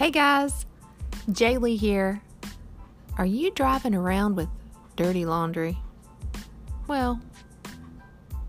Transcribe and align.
Hey 0.00 0.10
guys, 0.10 0.64
Jaylee 1.30 1.76
here. 1.76 2.22
Are 3.18 3.26
you 3.26 3.50
driving 3.50 3.94
around 3.94 4.34
with 4.34 4.48
dirty 4.96 5.26
laundry? 5.26 5.76
Well, 6.86 7.20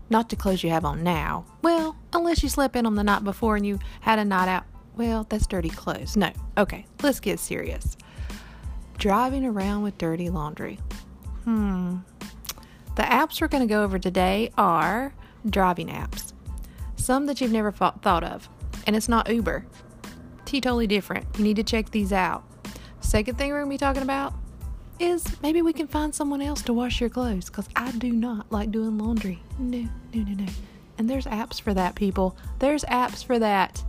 not 0.08 0.30
the 0.30 0.36
clothes 0.36 0.64
you 0.64 0.70
have 0.70 0.86
on 0.86 1.02
now. 1.04 1.44
Well, 1.60 1.94
unless 2.14 2.42
you 2.42 2.48
slept 2.48 2.74
in 2.74 2.84
them 2.84 2.94
the 2.94 3.04
night 3.04 3.22
before 3.22 3.56
and 3.56 3.66
you 3.66 3.80
had 4.00 4.18
a 4.18 4.24
night 4.24 4.48
out. 4.48 4.64
Well, 4.96 5.26
that's 5.28 5.46
dirty 5.46 5.68
clothes. 5.68 6.16
No. 6.16 6.32
Okay, 6.56 6.86
let's 7.02 7.20
get 7.20 7.38
serious. 7.38 7.98
Driving 8.96 9.44
around 9.44 9.82
with 9.82 9.98
dirty 9.98 10.30
laundry. 10.30 10.78
Hmm. 11.44 11.98
The 12.96 13.02
apps 13.02 13.42
we're 13.42 13.48
going 13.48 13.68
to 13.68 13.70
go 13.70 13.84
over 13.84 13.98
today 13.98 14.50
are 14.56 15.12
driving 15.50 15.88
apps. 15.88 16.32
Some 16.96 17.26
that 17.26 17.42
you've 17.42 17.52
never 17.52 17.70
thought 17.70 18.24
of. 18.24 18.48
And 18.86 18.96
it's 18.96 19.06
not 19.06 19.28
Uber. 19.28 19.66
Totally 20.60 20.86
different. 20.86 21.26
You 21.38 21.44
need 21.44 21.56
to 21.56 21.62
check 21.62 21.90
these 21.90 22.12
out. 22.12 22.44
Second 23.00 23.38
thing 23.38 23.50
we're 23.50 23.58
going 23.64 23.70
to 23.70 23.74
be 23.74 23.78
talking 23.78 24.02
about 24.02 24.34
is 24.98 25.24
maybe 25.42 25.62
we 25.62 25.72
can 25.72 25.86
find 25.86 26.14
someone 26.14 26.40
else 26.40 26.62
to 26.62 26.72
wash 26.72 27.00
your 27.00 27.10
clothes 27.10 27.46
because 27.46 27.68
I 27.74 27.90
do 27.92 28.12
not 28.12 28.50
like 28.50 28.70
doing 28.70 28.98
laundry. 28.98 29.42
No, 29.58 29.88
no, 30.14 30.22
no, 30.22 30.44
no. 30.44 30.46
And 30.98 31.10
there's 31.10 31.26
apps 31.26 31.60
for 31.60 31.74
that, 31.74 31.94
people. 31.94 32.36
There's 32.58 32.84
apps 32.84 33.24
for 33.24 33.38
that. 33.38 33.82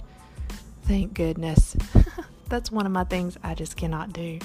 Thank 0.84 1.14
goodness. 1.14 1.76
That's 2.50 2.72
one 2.72 2.86
of 2.86 2.92
my 2.92 3.04
things 3.04 3.38
I 3.44 3.56
just 3.56 3.78
cannot 3.78 4.14
do. 4.14 4.40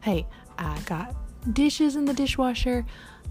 Hey, 0.00 0.26
I 0.58 0.78
got 0.80 1.14
dishes 1.52 1.96
in 1.96 2.04
the 2.04 2.14
dishwasher. 2.14 2.84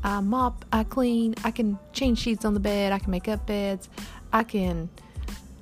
I 0.04 0.20
mop, 0.22 0.64
I 0.72 0.84
clean, 0.84 1.36
I 1.44 1.52
can 1.52 1.78
change 1.92 2.20
sheets 2.20 2.46
on 2.46 2.54
the 2.54 2.60
bed, 2.60 2.94
I 2.94 3.00
can 3.00 3.12
make 3.12 3.28
up 3.28 3.46
beds, 3.48 3.90
I 4.32 4.44
can 4.44 4.90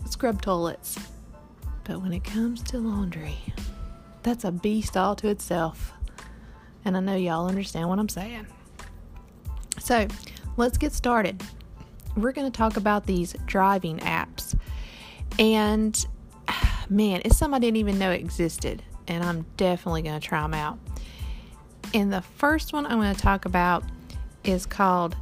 scrub 0.10 0.42
toilets. 0.42 1.00
But 1.86 2.02
when 2.02 2.14
it 2.14 2.24
comes 2.24 2.62
to 2.64 2.80
laundry, 2.80 3.38
that's 4.24 4.44
a 4.44 4.52
beast 4.52 4.98
all 4.98 5.16
to 5.18 5.30
itself. 5.30 5.94
And 6.84 6.98
I 6.98 7.00
know 7.00 7.16
y'all 7.16 7.48
understand 7.48 7.88
what 7.90 8.00
I'm 8.00 8.10
saying. 8.10 8.48
So, 9.80 10.08
let's 10.58 10.78
get 10.78 10.94
started. 10.94 11.42
We're 12.18 12.32
going 12.32 12.52
to 12.52 12.56
talk 12.56 12.76
about 12.78 13.06
these 13.06 13.34
driving 13.46 14.00
apps. 14.00 14.58
And 15.40 16.06
man, 16.90 17.22
it's 17.24 17.38
some 17.38 17.54
I 17.54 17.60
didn't 17.60 17.78
even 17.78 18.00
know 18.00 18.12
existed. 18.12 18.84
And 19.08 19.24
I'm 19.24 19.46
definitely 19.58 20.02
going 20.02 20.20
to 20.20 20.28
try 20.28 20.42
them 20.42 20.54
out. 20.54 20.80
And 21.94 22.12
the 22.12 22.22
first 22.22 22.74
one 22.74 22.86
I'm 22.88 23.00
going 23.00 23.14
to 23.14 23.22
talk 23.22 23.46
about 23.46 23.84
is 24.44 24.66
called 24.66 25.16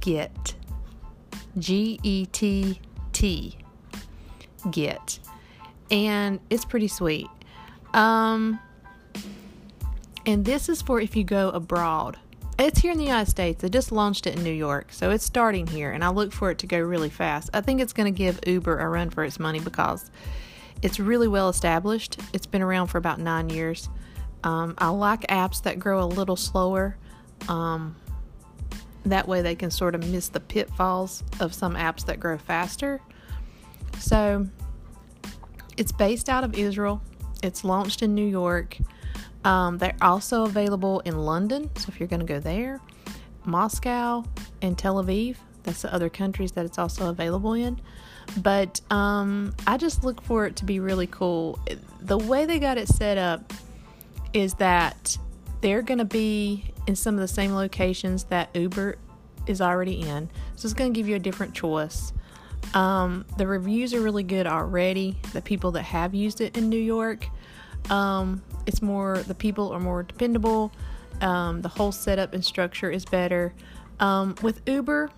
Gett. 0.00 0.54
G 1.58 1.98
E 2.02 2.26
T 2.26 2.80
T. 3.12 3.58
Gett. 4.70 5.18
And 5.92 6.40
it's 6.50 6.64
pretty 6.64 6.88
sweet. 6.88 7.28
Um, 7.94 8.58
and 10.26 10.44
this 10.44 10.68
is 10.68 10.82
for 10.82 11.00
if 11.00 11.14
you 11.14 11.22
go 11.22 11.50
abroad. 11.50 12.18
It's 12.58 12.80
here 12.80 12.92
in 12.92 12.98
the 12.98 13.04
United 13.04 13.30
States. 13.30 13.62
They 13.62 13.68
just 13.68 13.92
launched 13.92 14.26
it 14.26 14.36
in 14.36 14.44
New 14.44 14.52
York, 14.52 14.92
so 14.92 15.10
it's 15.10 15.24
starting 15.24 15.66
here, 15.66 15.90
and 15.90 16.04
I 16.04 16.10
look 16.10 16.32
for 16.32 16.50
it 16.50 16.58
to 16.58 16.66
go 16.66 16.78
really 16.78 17.08
fast. 17.08 17.50
I 17.52 17.60
think 17.60 17.80
it's 17.80 17.92
going 17.92 18.12
to 18.12 18.16
give 18.16 18.38
Uber 18.46 18.78
a 18.78 18.88
run 18.88 19.10
for 19.10 19.24
its 19.24 19.40
money 19.40 19.58
because 19.58 20.10
it's 20.80 21.00
really 21.00 21.28
well 21.28 21.48
established. 21.48 22.20
It's 22.32 22.46
been 22.46 22.62
around 22.62 22.88
for 22.88 22.98
about 22.98 23.18
nine 23.18 23.48
years. 23.48 23.88
Um, 24.44 24.74
I 24.78 24.88
like 24.88 25.22
apps 25.28 25.62
that 25.62 25.78
grow 25.78 26.02
a 26.02 26.06
little 26.06 26.36
slower. 26.36 26.96
Um, 27.48 27.96
that 29.06 29.26
way, 29.26 29.42
they 29.42 29.54
can 29.54 29.70
sort 29.70 29.94
of 29.94 30.06
miss 30.08 30.28
the 30.28 30.40
pitfalls 30.40 31.24
of 31.40 31.54
some 31.54 31.74
apps 31.74 32.06
that 32.06 32.20
grow 32.20 32.38
faster. 32.38 33.00
So, 33.98 34.46
it's 35.82 35.90
based 35.90 36.28
out 36.28 36.44
of 36.44 36.56
Israel. 36.56 37.02
It's 37.42 37.64
launched 37.64 38.02
in 38.02 38.14
New 38.14 38.24
York. 38.24 38.78
Um, 39.44 39.78
they're 39.78 39.96
also 40.00 40.44
available 40.44 41.00
in 41.00 41.18
London, 41.18 41.68
so 41.74 41.86
if 41.88 41.98
you're 41.98 42.06
going 42.06 42.20
to 42.20 42.26
go 42.26 42.38
there, 42.38 42.80
Moscow, 43.44 44.22
and 44.62 44.78
Tel 44.78 45.02
Aviv. 45.02 45.38
That's 45.64 45.82
the 45.82 45.92
other 45.92 46.08
countries 46.08 46.52
that 46.52 46.64
it's 46.64 46.78
also 46.78 47.10
available 47.10 47.54
in. 47.54 47.80
But 48.36 48.80
um, 48.92 49.56
I 49.66 49.76
just 49.76 50.04
look 50.04 50.22
for 50.22 50.46
it 50.46 50.54
to 50.56 50.64
be 50.64 50.78
really 50.78 51.08
cool. 51.08 51.58
The 52.00 52.16
way 52.16 52.46
they 52.46 52.60
got 52.60 52.78
it 52.78 52.86
set 52.86 53.18
up 53.18 53.52
is 54.32 54.54
that 54.54 55.18
they're 55.62 55.82
going 55.82 55.98
to 55.98 56.04
be 56.04 56.72
in 56.86 56.94
some 56.94 57.14
of 57.14 57.20
the 57.20 57.26
same 57.26 57.54
locations 57.54 58.22
that 58.24 58.54
Uber 58.54 58.98
is 59.48 59.60
already 59.60 60.00
in. 60.00 60.30
So 60.54 60.66
it's 60.66 60.74
going 60.74 60.94
to 60.94 60.96
give 60.96 61.08
you 61.08 61.16
a 61.16 61.24
different 61.28 61.54
choice. 61.54 62.12
Um, 62.74 63.26
the 63.36 63.46
reviews 63.46 63.92
are 63.94 64.00
really 64.00 64.22
good 64.22 64.46
already. 64.46 65.18
The 65.32 65.42
people 65.42 65.72
that 65.72 65.82
have 65.82 66.14
used 66.14 66.40
it 66.40 66.56
in 66.56 66.68
New 66.68 66.80
York, 66.80 67.26
um, 67.90 68.42
it's 68.66 68.80
more 68.80 69.18
the 69.18 69.34
people 69.34 69.72
are 69.72 69.80
more 69.80 70.02
dependable. 70.02 70.72
Um, 71.20 71.62
the 71.62 71.68
whole 71.68 71.92
setup 71.92 72.32
and 72.32 72.44
structure 72.44 72.90
is 72.90 73.04
better. 73.04 73.54
Um, 74.00 74.34
with 74.42 74.62
Uber, 74.66 75.10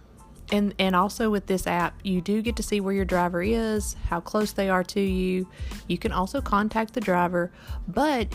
and 0.52 0.74
and 0.78 0.94
also 0.94 1.30
with 1.30 1.46
this 1.46 1.66
app, 1.66 1.98
you 2.02 2.20
do 2.20 2.42
get 2.42 2.56
to 2.56 2.62
see 2.62 2.80
where 2.80 2.94
your 2.94 3.04
driver 3.04 3.42
is, 3.42 3.96
how 4.08 4.20
close 4.20 4.52
they 4.52 4.68
are 4.68 4.84
to 4.84 5.00
you. 5.00 5.48
You 5.88 5.98
can 5.98 6.12
also 6.12 6.40
contact 6.40 6.94
the 6.94 7.00
driver, 7.00 7.50
but 7.88 8.32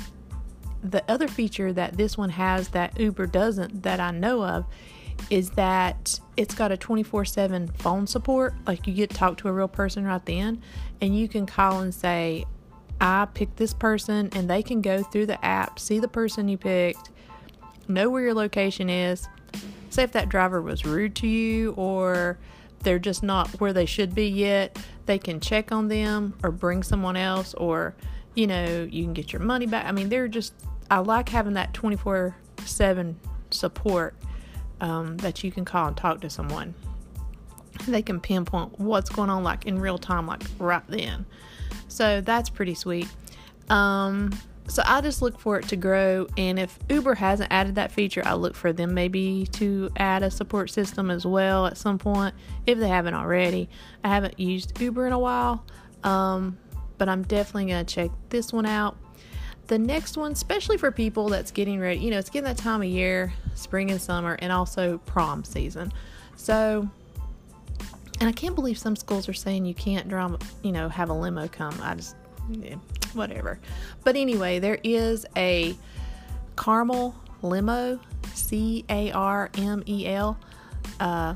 the 0.82 1.04
other 1.12 1.28
feature 1.28 1.74
that 1.74 1.98
this 1.98 2.18
one 2.18 2.30
has 2.30 2.70
that 2.70 2.98
Uber 3.00 3.28
doesn't 3.28 3.84
that 3.84 4.00
I 4.00 4.12
know 4.12 4.44
of 4.44 4.66
is 5.30 5.52
that 5.52 6.20
it's 6.38 6.54
got 6.54 6.72
a 6.72 6.78
24 6.78 7.26
7 7.26 7.68
phone 7.68 8.08
support. 8.08 8.54
Like 8.66 8.88
you 8.88 8.94
get 8.94 9.10
to 9.12 9.16
talk 9.16 9.38
to 9.40 9.48
a 9.48 9.52
real 9.52 9.68
person 9.68 10.06
right 10.06 10.26
then, 10.26 10.62
and 11.02 11.18
you 11.18 11.28
can 11.28 11.46
call 11.46 11.82
and 11.82 11.94
say, 11.94 12.46
I 13.02 13.26
picked 13.34 13.58
this 13.58 13.74
person, 13.74 14.30
and 14.34 14.50
they 14.50 14.64
can 14.64 14.82
go 14.82 15.04
through 15.04 15.28
the 15.28 15.44
app, 15.44 15.80
see 15.80 16.00
the 16.00 16.08
person 16.08 16.48
you 16.48 16.58
picked, 16.58 17.12
know 17.88 18.10
where 18.10 18.22
your 18.22 18.34
location 18.34 18.90
is. 18.90 19.28
Say 19.90 20.04
if 20.04 20.12
that 20.12 20.30
driver 20.30 20.62
was 20.62 20.86
rude 20.86 21.16
to 21.16 21.28
you 21.28 21.72
or 21.72 22.38
they're 22.84 23.00
just 23.00 23.24
not 23.24 23.50
where 23.60 23.74
they 23.74 23.86
should 23.86 24.14
be 24.14 24.28
yet, 24.28 24.78
they 25.06 25.18
can 25.18 25.40
check 25.40 25.72
on 25.72 25.88
them 25.88 26.36
or 26.44 26.52
bring 26.52 26.84
someone 26.84 27.18
else, 27.18 27.54
or 27.56 27.96
you 28.36 28.48
know, 28.48 28.88
you 28.90 29.04
can 29.04 29.14
get 29.14 29.34
your 29.34 29.42
money 29.42 29.66
back. 29.66 29.86
I 29.86 29.92
mean, 29.92 30.10
they're 30.10 30.28
just, 30.28 30.54
I 30.90 31.00
like 31.00 31.30
having 31.30 31.54
that 31.54 31.74
24 31.74 32.36
7 32.64 33.20
support 33.50 34.16
um, 34.82 35.18
that 35.18 35.44
you 35.44 35.52
can 35.52 35.66
call 35.66 35.88
and 35.88 35.98
talk 35.98 36.22
to 36.22 36.30
someone. 36.30 36.74
They 37.88 38.02
can 38.02 38.20
pinpoint 38.20 38.80
what's 38.80 39.10
going 39.10 39.30
on, 39.30 39.44
like 39.44 39.66
in 39.66 39.80
real 39.80 39.98
time, 39.98 40.28
like 40.28 40.44
right 40.58 40.84
then. 40.88 41.26
So 41.88 42.22
that's 42.22 42.50
pretty 42.50 42.76
sweet. 42.76 43.08
Um, 43.70 44.32
so 44.70 44.84
I 44.86 45.02
just 45.02 45.22
look 45.22 45.40
for 45.40 45.58
it 45.58 45.68
to 45.70 45.76
grow, 45.76 46.28
and 46.38 46.60
if 46.60 46.78
Uber 46.90 47.16
hasn't 47.16 47.52
added 47.52 47.76
that 47.76 47.92
feature, 47.92 48.22
I 48.24 48.34
look 48.36 48.56
for 48.56 48.72
them 48.72 48.94
maybe 48.94 49.48
to 49.54 49.90
add 49.98 50.22
a 50.22 50.30
support 50.30 50.70
system 50.70 51.10
as 51.10 51.26
well 51.26 51.66
at 51.66 51.76
some 51.76 51.98
point 51.98 52.36
if 52.68 52.78
they 52.78 52.88
haven't 52.88 53.16
already. 53.16 53.68
I 54.04 54.10
haven't 54.10 54.40
used 54.40 54.80
Uber 54.80 55.08
in 55.08 55.14
a 55.14 55.18
while, 55.20 55.66
um, 56.04 56.58
but 57.00 57.10
I'm 57.10 57.24
definitely 57.24 57.72
gonna 57.72 57.84
check 57.84 58.12
this 58.30 58.54
one 58.54 58.68
out. 58.68 58.96
The 59.70 59.78
next 59.78 60.18
one, 60.18 60.32
especially 60.32 60.78
for 60.78 60.90
people 60.90 61.30
that's 61.30 61.52
getting 61.52 61.80
ready, 61.80 62.00
you 62.00 62.10
know, 62.10 62.18
it's 62.18 62.32
getting 62.32 62.46
that 62.46 62.58
time 62.58 62.82
of 62.82 62.88
year, 62.88 63.32
spring 63.54 63.92
and 63.92 64.02
summer, 64.02 64.36
and 64.40 64.52
also 64.52 64.98
prom 65.06 65.44
season. 65.44 65.94
So, 66.36 66.90
and 68.20 68.28
I 68.28 68.32
can't 68.32 68.56
believe 68.56 68.80
some 68.80 68.96
schools 68.96 69.30
are 69.30 69.34
saying 69.34 69.66
you 69.66 69.76
can't 69.76 70.12
you 70.64 70.72
know, 70.72 70.90
have 70.90 71.12
a 71.12 71.14
limo 71.14 71.48
come. 71.48 71.80
I 71.84 71.94
just, 71.94 72.16
yeah, 72.50 72.78
whatever. 73.14 73.60
But 74.04 74.16
anyway, 74.16 74.58
there 74.58 74.80
is 74.84 75.28
a 75.38 75.78
Carmel 76.56 77.14
limo, 77.44 78.00
C 78.34 78.86
A 78.90 79.12
R 79.12 79.52
M 79.56 79.84
E 79.86 80.08
L, 80.08 80.36
uh, 81.00 81.36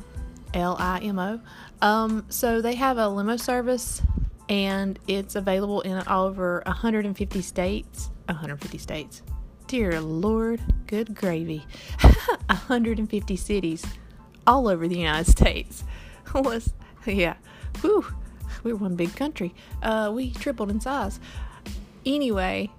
L 0.55 0.75
I 0.79 0.97
M 1.01 1.19
O. 1.19 1.39
Um, 1.83 2.25
so 2.29 2.61
they 2.61 2.73
have 2.73 2.97
a 2.97 3.07
limo 3.07 3.37
service 3.37 4.01
and 4.49 4.97
it's 5.07 5.35
available 5.35 5.81
in 5.81 6.01
over 6.07 6.63
150 6.65 7.41
states. 7.43 8.09
150 8.27 8.77
states. 8.77 9.21
Dear 9.67 9.99
Lord, 10.01 10.61
good 10.87 11.15
gravy. 11.15 11.65
150 12.47 13.35
cities 13.35 13.85
all 14.45 14.67
over 14.67 14.87
the 14.87 14.97
United 14.97 15.29
States. 15.29 15.83
Was 16.33 16.73
yeah. 17.05 17.35
Whew. 17.81 18.05
We're 18.63 18.75
one 18.75 18.95
big 18.95 19.15
country. 19.15 19.53
Uh, 19.81 20.11
we 20.13 20.31
tripled 20.31 20.69
in 20.69 20.79
size. 20.79 21.19
Anyway, 22.05 22.69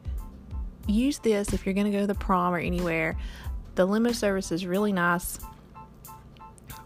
use 0.86 1.18
this 1.18 1.52
if 1.52 1.66
you're 1.66 1.74
going 1.74 1.86
to 1.86 1.92
go 1.92 2.00
to 2.00 2.06
the 2.06 2.14
prom 2.14 2.54
or 2.54 2.58
anywhere. 2.58 3.16
The 3.74 3.84
limo 3.84 4.12
service 4.12 4.52
is 4.52 4.66
really 4.66 4.92
nice. 4.92 5.38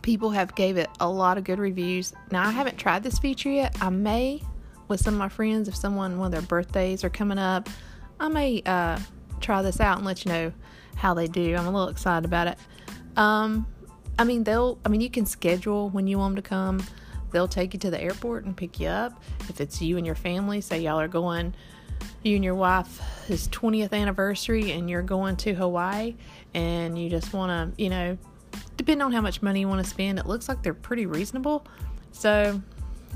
People 0.02 0.30
have 0.30 0.54
gave 0.54 0.78
it 0.78 0.88
a 1.00 1.08
lot 1.08 1.38
of 1.38 1.44
good 1.44 1.58
reviews. 1.58 2.12
Now 2.30 2.46
I 2.46 2.50
haven't 2.50 2.78
tried 2.78 3.02
this 3.02 3.18
feature 3.18 3.50
yet. 3.50 3.76
I 3.80 3.90
may 3.90 4.42
with 4.88 5.00
some 5.00 5.14
of 5.14 5.18
my 5.18 5.28
friends 5.28 5.68
if 5.68 5.76
someone 5.76 6.18
one 6.18 6.26
of 6.26 6.32
their 6.32 6.42
birthdays 6.42 7.04
are 7.04 7.10
coming 7.10 7.38
up. 7.38 7.68
I 8.20 8.28
may 8.28 8.62
uh, 8.66 8.98
try 9.40 9.62
this 9.62 9.80
out 9.80 9.98
and 9.98 10.06
let 10.06 10.24
you 10.24 10.32
know 10.32 10.52
how 10.96 11.14
they 11.14 11.26
do. 11.26 11.54
I'm 11.56 11.66
a 11.66 11.70
little 11.70 11.88
excited 11.88 12.24
about 12.24 12.48
it. 12.48 12.58
Um, 13.16 13.66
I 14.18 14.24
mean, 14.24 14.44
they'll. 14.44 14.78
I 14.84 14.88
mean, 14.88 15.00
you 15.00 15.10
can 15.10 15.26
schedule 15.26 15.90
when 15.90 16.06
you 16.06 16.18
want 16.18 16.34
them 16.34 16.42
to 16.42 16.48
come. 16.48 16.84
They'll 17.30 17.48
take 17.48 17.74
you 17.74 17.80
to 17.80 17.90
the 17.90 18.00
airport 18.00 18.44
and 18.44 18.56
pick 18.56 18.80
you 18.80 18.88
up. 18.88 19.22
If 19.48 19.60
it's 19.60 19.82
you 19.82 19.96
and 19.96 20.06
your 20.06 20.14
family, 20.14 20.60
say 20.60 20.80
y'all 20.80 20.98
are 20.98 21.08
going 21.08 21.54
you 22.22 22.36
and 22.36 22.44
your 22.44 22.54
wife's 22.54 22.98
20th 23.28 23.92
anniversary 23.92 24.72
and 24.72 24.88
you're 24.90 25.02
going 25.02 25.36
to 25.36 25.54
Hawaii 25.54 26.14
and 26.54 26.98
you 26.98 27.08
just 27.08 27.32
want 27.32 27.76
to, 27.76 27.82
you 27.82 27.90
know, 27.90 28.18
depending 28.76 29.02
on 29.02 29.12
how 29.12 29.20
much 29.20 29.42
money 29.42 29.60
you 29.60 29.68
want 29.68 29.82
to 29.84 29.88
spend, 29.88 30.18
it 30.18 30.26
looks 30.26 30.48
like 30.48 30.62
they're 30.62 30.74
pretty 30.74 31.06
reasonable. 31.06 31.66
So, 32.12 32.60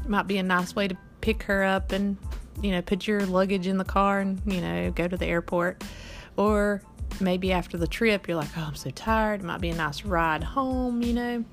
it 0.03 0.09
might 0.09 0.27
be 0.27 0.39
a 0.39 0.43
nice 0.43 0.75
way 0.75 0.89
to 0.89 0.97
pick 1.21 1.43
her 1.45 1.63
up 1.65 1.93
and, 1.93 2.17
you 2.61 2.71
know, 2.71 2.83
put 2.83 3.07
your 3.07 3.25
luggage 3.27 3.67
in 3.67 3.79
the 3.79 3.85
car 3.85 4.21
and, 4.21 4.41
you 4.47 4.61
know, 4.61 4.91
go 4.91 5.09
to 5.09 5.17
the 5.17 5.27
airport. 5.27 5.83
Or 6.37 6.83
maybe 7.21 7.53
after 7.53 7.77
the 7.77 7.87
trip, 7.87 8.29
you're 8.29 8.37
like, 8.37 8.51
oh, 8.57 8.65
I'm 8.69 8.75
so 8.75 8.91
tired. 8.91 9.41
It 9.41 9.45
might 9.45 9.61
be 9.61 9.71
a 9.71 9.75
nice 9.75 10.05
ride 10.05 10.43
home, 10.43 11.03
you 11.03 11.13
know, 11.13 11.45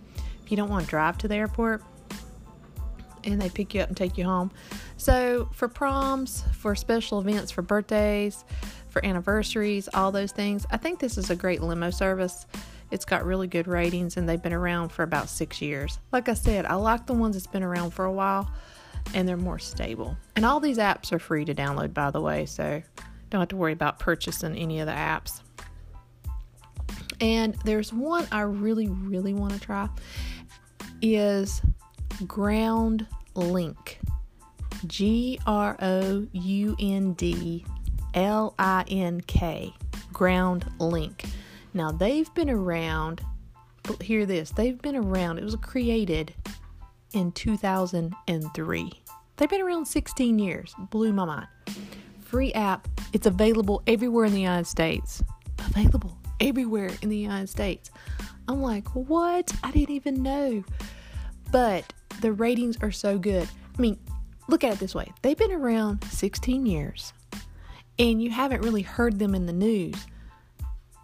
if 0.44 0.52
you 0.52 0.58
don't 0.58 0.70
want 0.70 0.86
to 0.86 0.90
drive 0.90 1.18
to 1.20 1.28
the 1.28 1.36
airport 1.36 1.84
and 3.24 3.42
they 3.42 3.50
pick 3.50 3.74
you 3.74 3.82
up 3.82 3.90
and 3.90 3.98
take 3.98 4.18
you 4.18 4.24
home. 4.24 4.52
So, 4.98 5.50
for 5.54 5.68
proms, 5.68 6.44
for 6.54 6.76
special 6.76 7.20
events, 7.20 7.52
for 7.52 7.62
birthdays, 7.62 8.46
for 8.90 9.06
anniversaries, 9.06 9.90
all 9.94 10.12
those 10.12 10.32
things, 10.32 10.66
I 10.72 10.78
think 10.78 11.00
this 11.00 11.18
is 11.18 11.30
a 11.30 11.36
great 11.36 11.62
limo 11.62 11.90
service. 11.90 12.46
It's 12.92 13.06
got 13.06 13.26
really 13.26 13.48
good 13.48 13.68
ratings 13.68 14.18
and 14.18 14.28
they've 14.28 14.42
been 14.42 14.54
around 14.54 14.90
for 14.90 15.04
about 15.04 15.30
six 15.30 15.62
years. 15.62 16.00
Like 16.12 16.28
I 16.28 16.34
said, 16.34 16.66
I 16.66 16.76
like 16.76 17.06
the 17.06 17.14
ones 17.14 17.36
that's 17.36 17.48
been 17.48 17.64
around 17.64 17.92
for 17.92 18.06
a 18.06 18.12
while 18.12 18.50
and 19.14 19.28
they're 19.28 19.38
more 19.38 19.60
stable. 19.60 20.18
And 20.36 20.46
all 20.46 20.60
these 20.60 20.78
apps 20.78 21.12
are 21.12 21.20
free 21.20 21.46
to 21.46 21.56
download, 21.56 21.94
by 21.94 22.12
the 22.12 22.22
way, 22.22 22.46
so 22.46 22.82
don't 23.30 23.42
have 23.42 23.50
to 23.50 23.58
worry 23.58 23.74
about 23.74 24.00
purchasing 24.00 24.56
any 24.56 24.80
of 24.80 24.88
the 24.88 24.94
apps. 24.94 25.42
And 27.22 27.56
there's 27.66 27.92
one 27.92 28.28
I 28.32 28.42
really, 28.42 28.88
really 28.88 29.34
want 29.34 29.54
to 29.54 29.60
try 29.60 29.90
is 31.02 31.62
Ground 32.26 33.06
Link. 33.36 34.00
G 34.88 35.40
R 35.46 35.76
O 35.82 36.26
U 36.32 36.76
N 36.80 37.14
D 37.14 37.66
L 38.14 38.56
I 38.58 38.86
N 38.88 39.22
K. 39.22 39.74
GroundLink. 40.14 41.30
Now 41.74 41.92
they've 41.92 42.34
been 42.34 42.50
around, 42.50 43.22
oh, 43.88 43.98
hear 44.02 44.26
this, 44.26 44.52
they've 44.52 44.82
been 44.82 44.96
around, 44.96 45.38
it 45.38 45.44
was 45.44 45.56
created 45.56 46.34
in 47.14 47.32
2003. 47.32 49.04
They've 49.38 49.50
been 49.50 49.62
around 49.62 49.86
16 49.86 50.40
years. 50.40 50.76
Blew 50.90 51.14
my 51.14 51.26
mind. 51.26 51.48
Free 52.22 52.54
app. 52.54 52.88
It's 53.14 53.26
available 53.26 53.82
everywhere 53.88 54.26
in 54.26 54.34
the 54.34 54.42
United 54.42 54.68
States. 54.68 55.24
Available 55.60 56.18
everywhere 56.40 56.92
in 57.02 57.10
the 57.10 57.18
United 57.18 57.50
States. 57.50 57.92
I'm 58.48 58.62
like, 58.62 58.88
what? 58.90 59.54
I 59.64 59.72
didn't 59.72 59.96
even 59.96 60.24
know. 60.24 60.64
But 61.52 61.92
the 62.22 62.32
ratings 62.32 62.78
are 62.82 62.92
so 62.92 63.18
good. 63.18 63.48
I 63.78 63.82
mean, 63.82 63.98
look 64.48 64.64
at 64.64 64.74
it 64.74 64.80
this 64.80 64.96
way 64.96 65.12
they've 65.22 65.38
been 65.38 65.52
around 65.52 66.04
16 66.06 66.66
years, 66.66 67.14
and 67.98 68.22
you 68.22 68.32
haven't 68.32 68.62
really 68.62 68.82
heard 68.82 69.20
them 69.20 69.36
in 69.36 69.46
the 69.46 69.54
news 69.54 69.96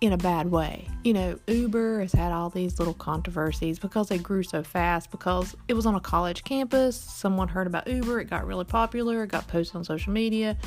in 0.01 0.13
a 0.13 0.17
bad 0.17 0.51
way. 0.51 0.87
You 1.03 1.13
know, 1.13 1.39
Uber 1.47 2.01
has 2.01 2.11
had 2.11 2.31
all 2.31 2.49
these 2.49 2.79
little 2.79 2.93
controversies 2.93 3.79
because 3.79 4.09
they 4.09 4.17
grew 4.17 4.43
so 4.43 4.61
fast 4.61 5.09
because 5.09 5.55
it 5.67 5.73
was 5.73 5.85
on 5.85 5.95
a 5.95 5.99
college 5.99 6.43
campus. 6.43 6.99
Someone 6.99 7.47
heard 7.47 7.67
about 7.67 7.87
Uber, 7.87 8.19
it 8.19 8.29
got 8.29 8.45
really 8.45 8.65
popular, 8.65 9.23
it 9.23 9.27
got 9.27 9.47
posted 9.47 9.77
on 9.77 9.83
social 9.83 10.11
media. 10.11 10.57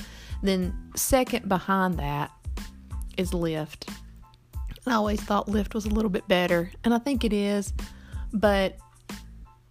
Then, 0.43 0.75
second 0.97 1.49
behind 1.49 1.99
that 1.99 2.31
is 3.17 3.33
Lyft. 3.33 3.93
I 4.87 4.95
always 4.95 5.21
thought 5.21 5.47
Lyft 5.47 5.75
was 5.75 5.85
a 5.85 5.91
little 5.91 6.11
bit 6.11 6.27
better, 6.29 6.71
and 6.83 6.95
I 6.95 6.99
think 6.99 7.25
it 7.25 7.33
is, 7.33 7.75
but 8.33 8.79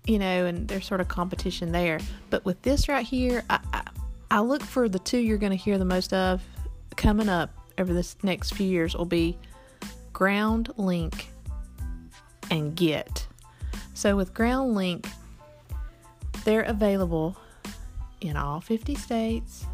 you 0.05 0.19
know, 0.19 0.45
and 0.45 0.67
there's 0.67 0.85
sort 0.85 1.01
of 1.01 1.07
competition 1.09 1.71
there. 1.71 1.99
But 2.29 2.45
with 2.45 2.61
this 2.61 2.87
right 2.87 3.05
here, 3.05 3.43
I, 3.49 3.59
I, 3.73 3.83
I 4.31 4.39
look 4.39 4.61
for 4.61 4.87
the 4.87 4.99
two 4.99 5.17
you're 5.17 5.37
going 5.37 5.51
to 5.51 5.57
hear 5.57 5.77
the 5.77 5.85
most 5.85 6.13
of 6.13 6.41
coming 6.95 7.27
up 7.27 7.49
over 7.77 7.93
this 7.93 8.15
next 8.23 8.53
few 8.53 8.67
years 8.67 8.95
will 8.95 9.05
be 9.05 9.37
GroundLink 10.13 11.25
and 12.49 12.75
Gett. 12.75 13.27
So 13.93 14.15
with 14.15 14.33
GroundLink, 14.33 15.07
they're 16.43 16.61
available 16.61 17.37
in 18.21 18.37
all 18.37 18.61
50 18.61 18.95
states 18.95 19.65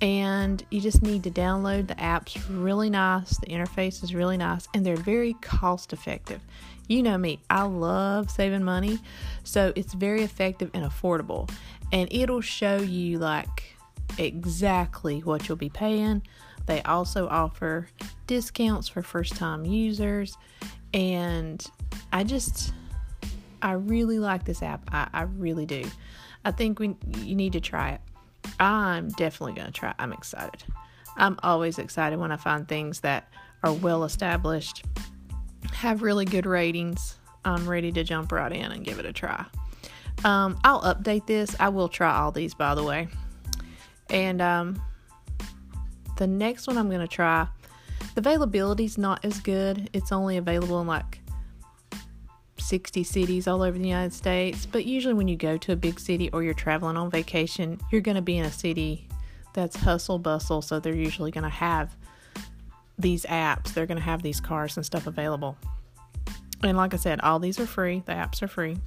and 0.00 0.64
you 0.70 0.80
just 0.80 1.02
need 1.02 1.22
to 1.24 1.30
download 1.30 1.88
the 1.88 1.98
app's 2.00 2.48
really 2.50 2.90
nice 2.90 3.38
the 3.38 3.46
interface 3.46 4.04
is 4.04 4.14
really 4.14 4.36
nice 4.36 4.68
and 4.74 4.84
they're 4.84 4.94
very 4.96 5.32
cost 5.40 5.92
effective 5.92 6.40
you 6.86 7.02
know 7.02 7.16
me 7.16 7.40
i 7.48 7.62
love 7.62 8.30
saving 8.30 8.62
money 8.62 8.98
so 9.42 9.72
it's 9.74 9.94
very 9.94 10.22
effective 10.22 10.70
and 10.74 10.84
affordable 10.84 11.50
and 11.92 12.08
it'll 12.12 12.42
show 12.42 12.76
you 12.76 13.18
like 13.18 13.76
exactly 14.18 15.20
what 15.20 15.48
you'll 15.48 15.56
be 15.56 15.70
paying 15.70 16.22
they 16.66 16.82
also 16.82 17.28
offer 17.28 17.88
discounts 18.26 18.88
for 18.88 19.02
first 19.02 19.36
time 19.36 19.64
users 19.64 20.36
and 20.92 21.66
i 22.12 22.24
just 22.24 22.72
i 23.62 23.72
really 23.72 24.18
like 24.18 24.44
this 24.44 24.62
app 24.62 24.82
i, 24.92 25.08
I 25.12 25.22
really 25.22 25.66
do 25.66 25.84
i 26.44 26.50
think 26.50 26.78
we 26.78 26.96
you 27.18 27.34
need 27.34 27.52
to 27.52 27.60
try 27.60 27.90
it 27.90 28.00
I'm 28.58 29.08
definitely 29.10 29.54
going 29.54 29.66
to 29.66 29.72
try. 29.72 29.94
I'm 29.98 30.12
excited. 30.12 30.64
I'm 31.16 31.38
always 31.42 31.78
excited 31.78 32.18
when 32.18 32.32
I 32.32 32.36
find 32.36 32.66
things 32.66 33.00
that 33.00 33.28
are 33.62 33.72
well 33.72 34.04
established, 34.04 34.84
have 35.72 36.02
really 36.02 36.24
good 36.24 36.46
ratings. 36.46 37.16
I'm 37.44 37.68
ready 37.68 37.92
to 37.92 38.04
jump 38.04 38.32
right 38.32 38.52
in 38.52 38.72
and 38.72 38.84
give 38.84 38.98
it 38.98 39.06
a 39.06 39.12
try. 39.12 39.44
Um, 40.24 40.58
I'll 40.64 40.82
update 40.82 41.26
this. 41.26 41.54
I 41.60 41.68
will 41.68 41.88
try 41.88 42.14
all 42.16 42.32
these, 42.32 42.54
by 42.54 42.74
the 42.74 42.82
way. 42.82 43.08
And 44.10 44.40
um, 44.40 44.82
the 46.16 46.26
next 46.26 46.66
one 46.66 46.78
I'm 46.78 46.88
going 46.88 47.00
to 47.00 47.08
try, 47.08 47.46
the 48.14 48.20
availability 48.20 48.84
is 48.84 48.98
not 48.98 49.24
as 49.24 49.40
good. 49.40 49.90
It's 49.92 50.12
only 50.12 50.36
available 50.36 50.80
in 50.80 50.86
like 50.86 51.20
60 52.58 53.04
cities 53.04 53.46
all 53.46 53.62
over 53.62 53.78
the 53.78 53.88
United 53.88 54.12
States, 54.12 54.66
but 54.66 54.84
usually 54.84 55.14
when 55.14 55.28
you 55.28 55.36
go 55.36 55.56
to 55.58 55.72
a 55.72 55.76
big 55.76 56.00
city 56.00 56.30
or 56.32 56.42
you're 56.42 56.54
traveling 56.54 56.96
on 56.96 57.10
vacation, 57.10 57.80
you're 57.92 58.00
going 58.00 58.16
to 58.16 58.22
be 58.22 58.36
in 58.38 58.44
a 58.44 58.50
city 58.50 59.08
that's 59.54 59.76
hustle 59.76 60.18
bustle, 60.18 60.62
so 60.62 60.80
they're 60.80 60.94
usually 60.94 61.30
going 61.30 61.44
to 61.44 61.48
have 61.48 61.96
these 62.98 63.24
apps, 63.26 63.74
they're 63.74 63.86
going 63.86 63.98
to 63.98 64.04
have 64.04 64.22
these 64.22 64.40
cars 64.40 64.76
and 64.76 64.84
stuff 64.84 65.06
available. 65.06 65.56
And 66.62 66.76
like 66.76 66.94
I 66.94 66.96
said, 66.96 67.20
all 67.20 67.38
these 67.38 67.60
are 67.60 67.66
free, 67.66 68.02
the 68.06 68.12
apps 68.12 68.42
are 68.42 68.48
free. 68.48 68.78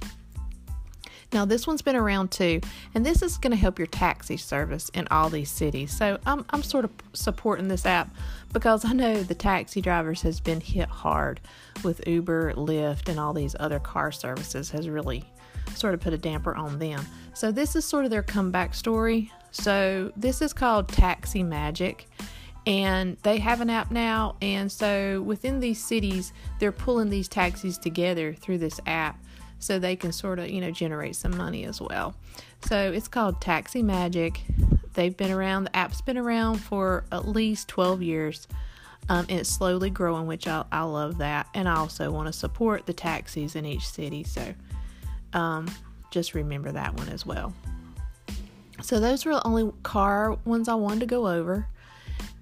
Now, 1.32 1.44
this 1.44 1.66
one's 1.66 1.82
been 1.82 1.96
around 1.96 2.32
too, 2.32 2.60
and 2.94 3.06
this 3.06 3.22
is 3.22 3.38
going 3.38 3.52
to 3.52 3.56
help 3.56 3.78
your 3.78 3.86
taxi 3.86 4.36
service 4.36 4.88
in 4.94 5.06
all 5.10 5.30
these 5.30 5.50
cities. 5.50 5.96
So, 5.96 6.18
I'm, 6.26 6.44
I'm 6.50 6.62
sort 6.62 6.84
of 6.84 6.90
supporting 7.12 7.68
this 7.68 7.86
app 7.86 8.10
because 8.52 8.84
I 8.84 8.92
know 8.92 9.22
the 9.22 9.34
taxi 9.34 9.80
drivers 9.80 10.22
has 10.22 10.40
been 10.40 10.60
hit 10.60 10.88
hard 10.88 11.40
with 11.84 12.06
Uber, 12.06 12.54
Lyft, 12.54 13.08
and 13.08 13.20
all 13.20 13.32
these 13.32 13.54
other 13.60 13.78
car 13.78 14.10
services 14.10 14.70
has 14.70 14.88
really 14.88 15.24
sort 15.74 15.94
of 15.94 16.00
put 16.00 16.12
a 16.12 16.18
damper 16.18 16.54
on 16.56 16.78
them. 16.80 17.04
So, 17.34 17.52
this 17.52 17.76
is 17.76 17.84
sort 17.84 18.04
of 18.04 18.10
their 18.10 18.24
comeback 18.24 18.74
story. 18.74 19.32
So, 19.52 20.12
this 20.16 20.42
is 20.42 20.52
called 20.52 20.88
Taxi 20.88 21.44
Magic 21.44 22.08
and 22.66 23.16
they 23.22 23.38
have 23.38 23.62
an 23.62 23.70
app 23.70 23.90
now 23.90 24.36
and 24.42 24.70
so 24.70 25.22
within 25.22 25.60
these 25.60 25.82
cities 25.82 26.34
they're 26.58 26.70
pulling 26.70 27.08
these 27.08 27.26
taxis 27.26 27.78
together 27.78 28.34
through 28.34 28.58
this 28.58 28.78
app 28.86 29.18
so 29.60 29.78
they 29.78 29.94
can 29.94 30.10
sort 30.10 30.38
of, 30.38 30.50
you 30.50 30.60
know, 30.60 30.70
generate 30.70 31.14
some 31.14 31.36
money 31.36 31.64
as 31.64 31.80
well. 31.80 32.16
So 32.62 32.90
it's 32.90 33.08
called 33.08 33.40
Taxi 33.40 33.82
Magic. 33.82 34.40
They've 34.94 35.16
been 35.16 35.30
around, 35.30 35.64
the 35.64 35.76
app's 35.76 36.00
been 36.00 36.18
around 36.18 36.56
for 36.56 37.04
at 37.12 37.28
least 37.28 37.68
12 37.68 38.02
years. 38.02 38.48
Um, 39.08 39.26
and 39.28 39.40
it's 39.40 39.50
slowly 39.50 39.90
growing, 39.90 40.26
which 40.26 40.46
I, 40.46 40.64
I 40.70 40.82
love 40.82 41.18
that. 41.18 41.48
And 41.54 41.68
I 41.68 41.76
also 41.76 42.10
want 42.10 42.26
to 42.26 42.32
support 42.32 42.86
the 42.86 42.92
taxis 42.92 43.54
in 43.54 43.64
each 43.64 43.88
city. 43.88 44.24
So 44.24 44.54
um, 45.32 45.70
just 46.10 46.34
remember 46.34 46.72
that 46.72 46.94
one 46.94 47.08
as 47.08 47.24
well. 47.24 47.52
So 48.82 48.98
those 48.98 49.24
were 49.24 49.34
the 49.34 49.46
only 49.46 49.70
car 49.82 50.38
ones 50.44 50.68
I 50.68 50.74
wanted 50.74 51.00
to 51.00 51.06
go 51.06 51.28
over. 51.28 51.66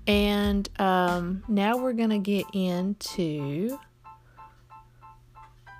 And 0.06 0.68
um, 0.80 1.42
now 1.48 1.76
we're 1.76 1.92
going 1.92 2.10
to 2.10 2.18
get 2.18 2.46
into 2.54 3.78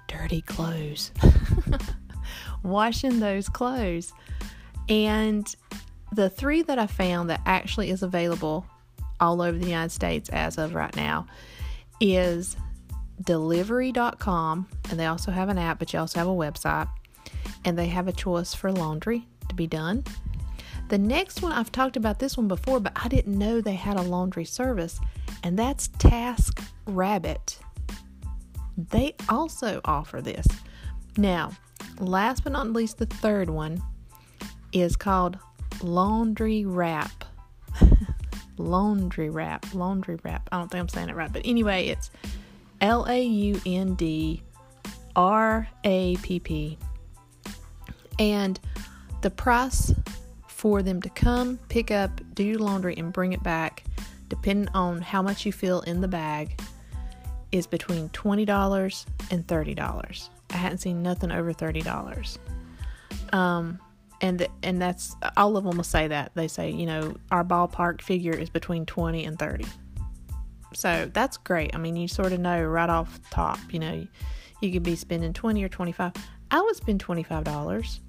dirty 0.09 0.41
clothes. 0.43 1.13
Washing 2.65 3.21
those 3.21 3.49
clothes. 3.49 4.13
And 4.89 5.55
the 6.13 6.29
three 6.29 6.63
that 6.63 6.79
I 6.79 6.87
found 6.89 7.31
that 7.31 7.41
actually 7.47 7.91
is 7.91 8.03
available 8.03 8.67
all 9.21 9.41
over 9.41 9.57
the 9.57 9.67
United 9.67 9.93
States 9.93 10.29
as 10.31 10.59
of 10.59 10.75
right 10.75 10.95
now 10.97 11.27
is 12.01 12.57
delivery.com 13.23 14.69
and 14.91 14.99
they 14.99 15.07
also 15.07 15.33
have 15.33 15.49
an 15.49 15.59
app 15.59 15.79
but 15.81 15.93
you 15.93 15.99
also 15.99 16.21
have 16.21 16.29
a 16.29 16.31
website 16.31 16.89
and 17.65 17.77
they 17.77 17.89
have 17.89 18.07
a 18.07 18.13
choice 18.13 18.55
for 18.55 18.73
laundry 18.73 19.27
to 19.49 19.55
be 19.55 19.67
done. 19.67 20.05
The 20.89 20.99
next 20.99 21.43
one 21.43 21.53
I've 21.53 21.73
talked 21.73 21.97
about 21.97 22.21
this 22.21 22.37
one 22.37 22.49
before 22.49 22.81
but 22.81 22.93
I 22.97 23.09
didn't 23.09 23.37
know 23.37 23.61
they 23.61 23.75
had 23.75 23.97
a 23.97 24.03
laundry 24.03 24.45
service 24.45 25.01
and 25.43 25.59
that's 25.59 25.89
Task 25.99 26.63
Rabbit 26.87 27.59
they 28.79 29.15
also 29.29 29.81
offer 29.85 30.23
this. 30.23 30.47
Now, 31.17 31.53
last 31.99 32.45
but 32.45 32.53
not 32.53 32.73
least, 32.73 32.99
the 32.99 33.07
third 33.07 33.51
one 33.51 33.83
is 34.73 34.97
called 34.97 35.39
Laundry 35.83 36.65
Wrap. 36.65 37.25
laundry 38.59 39.31
wrap. 39.31 39.67
Laundry 39.75 40.19
wrap. 40.23 40.49
I 40.53 40.59
don't 40.59 40.71
think 40.71 40.81
I'm 40.81 40.89
saying 40.89 41.09
it 41.09 41.17
right, 41.17 41.33
but 41.33 41.43
anyway, 41.45 41.87
it's 41.87 42.11
L 42.81 43.07
A 43.09 43.23
U 43.23 43.61
N 43.67 43.95
D 43.95 44.43
R 45.17 45.69
A 45.85 46.17
P 46.17 46.41
P. 46.41 46.79
And 48.19 48.59
the 49.23 49.31
price 49.31 49.93
for 50.47 50.83
them 50.83 51.01
to 51.03 51.09
come, 51.11 51.59
pick 51.69 51.91
up, 51.91 52.21
do 52.35 52.43
your 52.43 52.59
laundry, 52.59 52.97
and 52.97 53.13
bring 53.13 53.33
it 53.33 53.43
back, 53.43 53.85
depending 54.29 54.69
on 54.75 55.01
how 55.01 55.23
much 55.23 55.47
you 55.47 55.53
fill 55.53 55.81
in 55.83 56.01
the 56.01 56.09
bag, 56.09 56.61
is 57.53 57.67
between 57.67 58.09
$20 58.11 59.07
and 59.31 59.47
$30. 59.47 60.29
I 60.51 60.57
hadn't 60.57 60.79
seen 60.79 61.03
nothing 61.03 61.31
over 61.31 61.53
$30. 61.53 62.39
Um, 63.33 63.79
and 64.21 64.49
and 64.63 64.83
that's 64.83 65.15
all 65.37 65.57
of 65.57 65.65
them 65.65 65.77
will 65.77 65.85
say 65.85 66.09
that. 66.09 66.33
They 66.35 66.49
say 66.49 66.71
you 66.71 66.87
know 66.87 67.17
our 67.31 67.45
ballpark 67.45 68.01
figure 68.01 68.33
is 68.33 68.51
between 68.51 68.85
20 68.85 69.25
and 69.25 69.39
30 69.39 69.65
so 70.75 71.11
that's 71.13 71.37
great. 71.37 71.75
I 71.75 71.79
mean 71.79 71.97
you 71.97 72.09
sort 72.09 72.33
of 72.33 72.41
know 72.41 72.63
right 72.63 72.91
off 72.91 73.23
the 73.23 73.29
top 73.31 73.59
you 73.71 73.79
know 73.79 74.07
you 74.61 74.73
could 74.73 74.83
be 74.83 74.97
spending 74.97 75.33
20 75.33 75.63
or 75.63 75.69
25 75.69 76.13
i 76.51 76.61
would 76.61 76.77
spend 76.77 77.05
$25 77.05 78.01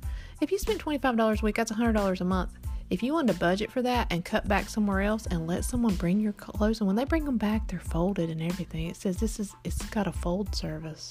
if 0.41 0.51
you 0.51 0.57
spend 0.57 0.83
$25 0.83 1.41
a 1.41 1.45
week 1.45 1.55
that's 1.55 1.71
$100 1.71 2.21
a 2.21 2.23
month 2.23 2.51
if 2.89 3.03
you 3.03 3.13
want 3.13 3.27
to 3.27 3.33
budget 3.35 3.71
for 3.71 3.81
that 3.81 4.07
and 4.11 4.25
cut 4.25 4.47
back 4.47 4.67
somewhere 4.67 5.01
else 5.01 5.25
and 5.27 5.47
let 5.47 5.63
someone 5.63 5.95
bring 5.95 6.19
your 6.19 6.33
clothes 6.33 6.79
and 6.79 6.87
when 6.87 6.95
they 6.95 7.05
bring 7.05 7.25
them 7.25 7.37
back 7.37 7.67
they're 7.67 7.79
folded 7.79 8.29
and 8.29 8.41
everything 8.41 8.87
it 8.87 8.95
says 8.95 9.17
this 9.17 9.39
is 9.39 9.53
it's 9.63 9.83
got 9.87 10.07
a 10.07 10.11
fold 10.11 10.53
service 10.55 11.09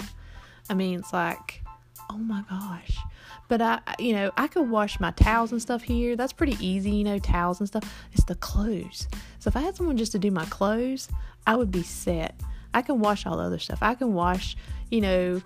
i 0.68 0.74
mean 0.74 0.98
it's 0.98 1.12
like 1.12 1.62
oh 2.10 2.18
my 2.18 2.42
gosh 2.48 2.98
but 3.48 3.62
I, 3.62 3.80
you 3.98 4.12
know, 4.12 4.30
I 4.36 4.46
could 4.46 4.68
wash 4.68 5.00
my 5.00 5.10
towels 5.12 5.52
and 5.52 5.60
stuff 5.60 5.82
here. 5.82 6.16
That's 6.16 6.34
pretty 6.34 6.56
easy, 6.64 6.90
you 6.90 7.04
know, 7.04 7.18
towels 7.18 7.60
and 7.60 7.66
stuff. 7.66 8.06
It's 8.12 8.24
the 8.24 8.34
clothes. 8.34 9.08
So 9.38 9.48
if 9.48 9.56
I 9.56 9.60
had 9.60 9.74
someone 9.74 9.96
just 9.96 10.12
to 10.12 10.18
do 10.18 10.30
my 10.30 10.44
clothes, 10.46 11.08
I 11.46 11.56
would 11.56 11.70
be 11.70 11.82
set. 11.82 12.38
I 12.74 12.82
can 12.82 13.00
wash 13.00 13.24
all 13.24 13.38
the 13.38 13.44
other 13.44 13.58
stuff. 13.58 13.78
I 13.80 13.94
can 13.94 14.12
wash, 14.12 14.54
you 14.90 15.00
know, 15.00 15.42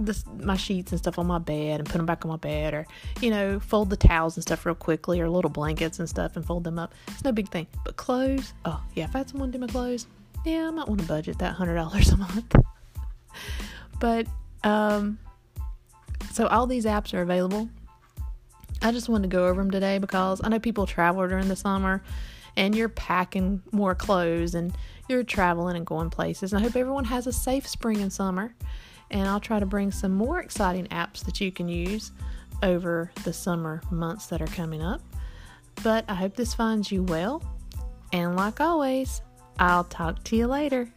the, 0.00 0.22
my 0.42 0.56
sheets 0.56 0.92
and 0.92 0.98
stuff 0.98 1.18
on 1.18 1.26
my 1.26 1.38
bed 1.38 1.80
and 1.80 1.88
put 1.88 1.96
them 1.96 2.06
back 2.06 2.24
on 2.24 2.30
my 2.30 2.36
bed, 2.36 2.74
or 2.74 2.86
you 3.20 3.30
know, 3.30 3.60
fold 3.60 3.90
the 3.90 3.96
towels 3.96 4.36
and 4.36 4.42
stuff 4.42 4.64
real 4.64 4.74
quickly, 4.74 5.20
or 5.20 5.28
little 5.28 5.50
blankets 5.50 5.98
and 5.98 6.08
stuff 6.08 6.36
and 6.36 6.44
fold 6.44 6.64
them 6.64 6.78
up. 6.78 6.94
It's 7.08 7.24
no 7.24 7.32
big 7.32 7.48
thing. 7.48 7.66
But 7.84 7.96
clothes, 7.96 8.52
oh 8.64 8.82
yeah, 8.94 9.04
if 9.04 9.14
I 9.14 9.18
had 9.18 9.28
someone 9.28 9.50
do 9.50 9.58
my 9.58 9.66
clothes, 9.66 10.06
yeah, 10.44 10.68
I 10.68 10.70
might 10.70 10.88
want 10.88 11.00
to 11.00 11.06
budget 11.06 11.38
that 11.38 11.54
hundred 11.54 11.74
dollars 11.76 12.10
a 12.10 12.16
month. 12.16 12.54
but 14.00 14.26
um, 14.64 15.18
so 16.32 16.46
all 16.46 16.66
these 16.66 16.84
apps 16.84 17.14
are 17.14 17.22
available. 17.22 17.68
I 18.80 18.92
just 18.92 19.08
wanted 19.08 19.30
to 19.30 19.36
go 19.36 19.48
over 19.48 19.60
them 19.60 19.70
today 19.70 19.98
because 19.98 20.40
I 20.44 20.48
know 20.48 20.60
people 20.60 20.86
travel 20.86 21.26
during 21.26 21.48
the 21.48 21.56
summer 21.56 22.02
and 22.56 22.74
you're 22.74 22.88
packing 22.88 23.62
more 23.72 23.94
clothes 23.94 24.54
and 24.54 24.76
you're 25.08 25.24
traveling 25.24 25.76
and 25.76 25.86
going 25.86 26.10
places. 26.10 26.52
And 26.52 26.60
I 26.60 26.62
hope 26.64 26.76
everyone 26.76 27.04
has 27.04 27.26
a 27.26 27.32
safe 27.32 27.66
spring 27.66 28.00
and 28.00 28.12
summer. 28.12 28.54
And 29.10 29.28
I'll 29.28 29.40
try 29.40 29.58
to 29.58 29.66
bring 29.66 29.90
some 29.90 30.12
more 30.12 30.40
exciting 30.40 30.86
apps 30.86 31.24
that 31.24 31.40
you 31.40 31.50
can 31.50 31.68
use 31.68 32.12
over 32.62 33.10
the 33.24 33.32
summer 33.32 33.82
months 33.90 34.26
that 34.26 34.42
are 34.42 34.46
coming 34.46 34.82
up. 34.82 35.00
But 35.82 36.04
I 36.08 36.14
hope 36.14 36.34
this 36.34 36.54
finds 36.54 36.90
you 36.90 37.02
well. 37.04 37.42
And 38.12 38.36
like 38.36 38.60
always, 38.60 39.22
I'll 39.58 39.84
talk 39.84 40.24
to 40.24 40.36
you 40.36 40.46
later. 40.46 40.92